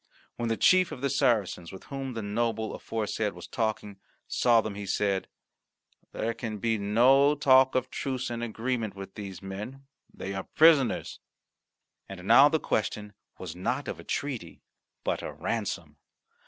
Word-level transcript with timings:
When 0.35 0.49
the 0.49 0.57
chief 0.57 0.91
of 0.91 1.01
the 1.01 1.11
Saracens, 1.11 1.71
with 1.71 1.83
whom 1.83 2.13
the 2.15 2.23
noble 2.23 2.73
aforesaid 2.73 3.33
was 3.33 3.45
talking, 3.47 3.99
saw 4.27 4.59
them, 4.59 4.73
he 4.73 4.87
said, 4.87 5.27
"There 6.11 6.33
can 6.33 6.57
be 6.57 6.79
no 6.79 7.35
talk 7.35 7.75
of 7.75 7.91
truce 7.91 8.31
and 8.31 8.41
agreement 8.41 8.95
with 8.95 9.13
these 9.13 9.43
men; 9.43 9.85
they 10.11 10.33
are 10.33 10.47
prisoners." 10.55 11.19
And 12.09 12.25
now 12.27 12.49
the 12.49 12.59
question 12.59 13.13
was 13.37 13.55
not 13.55 13.87
of 13.87 13.99
a 13.99 14.03
treaty 14.03 14.63
but 15.03 15.21
a 15.21 15.31
ransom. 15.33 15.97